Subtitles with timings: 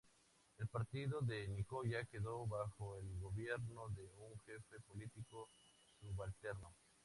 [0.57, 5.47] El Partido de Nicoya quedó bajo el gobierno de un Jefe Político
[5.99, 6.73] Subalterno.